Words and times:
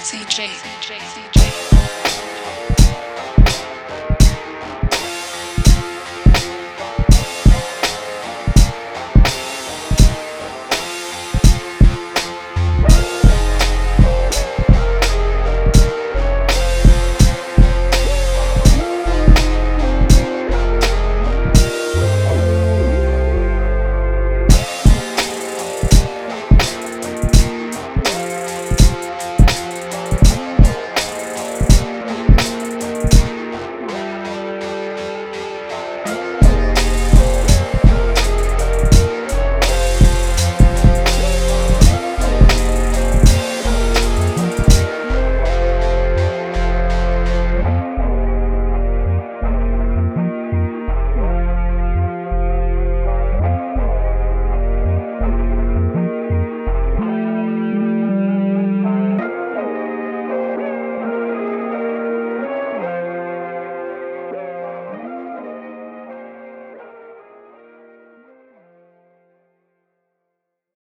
CJ. 0.00 0.48
CJ. 0.48 0.96
CJ. 0.96 2.49